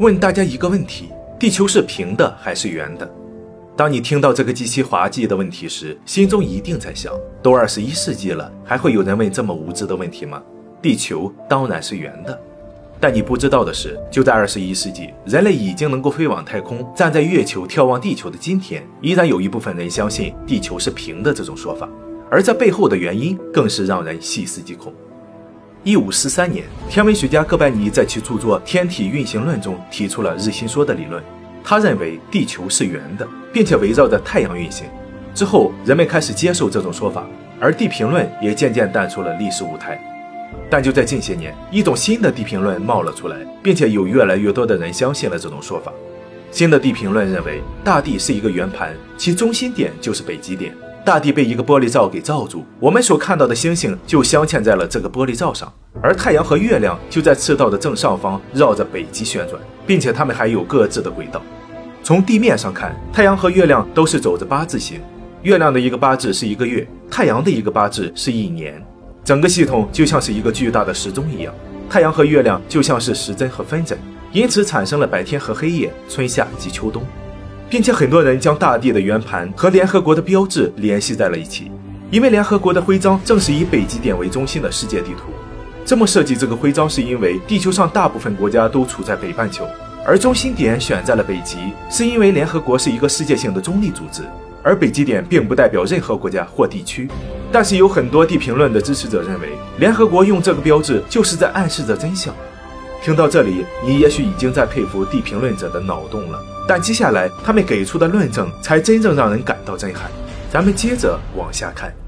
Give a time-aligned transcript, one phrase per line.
[0.00, 3.08] 问大家一个问题：地球是平的还是圆的？
[3.76, 10.42] 当你听到这个极其滑稽的问题时，心中一定在想：都二十一世纪了，还会有人问这么无知的问题吗？
[10.82, 12.36] 地球当然是圆的。
[12.98, 21.88] 但你不知道的是，就在二十一世纪，人类已经能够飞往太空，站在月球眺望地球的今天，依然有一部分人相信地球是平的这种说法。
[22.28, 24.92] 而这背后的原因更是让人细思极恐。
[25.84, 31.22] 一五四三年，天文学家哥白尼在其著作《天体运行论》中提出了日心说的理论。
[31.62, 34.86] 他认为地球是圆的，并且围绕着太阳运行。
[35.34, 37.26] 之后，人们开始接受这种说法，
[37.60, 40.00] 而地平论也渐渐淡出了历史舞台。
[40.70, 45.92] 但就在近些年，一种新的地平论冒了出来，并且有越来越多的人相信了这种说法。
[46.50, 50.74] 新的地平论认为，大地是一个圆盘，其中心点就是北极点。
[51.04, 61.42] 大地被一个玻璃罩给罩住，我们所看到的星星就镶嵌在了这个玻璃罩上，而太阳和月亮就在赤道的正上方绕着北极旋转，并且它们还有各自的轨道。
[62.02, 64.98] 从地面上看，太阳和月亮都是走着八字形，
[65.42, 68.82] 月亮的一个八字是一个月，太阳的一个八字是一年，
[69.22, 71.52] 整个系统就像是一个巨大的时钟一样，
[71.90, 73.98] 太阳和月亮就像是时针和分针，
[74.32, 77.02] 因此产生了白天和黑夜、春夏及秋冬。
[77.68, 81.70] 并且很多人将大地的圆盘和联合国的标志联系在了一起，
[82.10, 85.32] 因为联合国的徽章正是以北极点为中心的世界地图。
[85.84, 89.66] 这么设计这个徽章，是因为地球上大部分国家都处在北半球，
[90.06, 91.58] 而中心点选在了北极，
[91.90, 94.22] 是因为联合国是一个世界性的中立组织，
[94.62, 97.08] 而北极点并不代表任何国家或地区。
[97.52, 102.34] 但是有很多地评论的支持者认为，联合国用这个标志就是在暗示着真相。
[103.02, 106.38] 听到这里，你也许已经在佩服地评论者的脑洞了。
[106.66, 110.10] 但接下来他们给出的论证才真正让人感到震撼。
[110.52, 112.03] 咱们接着往下看。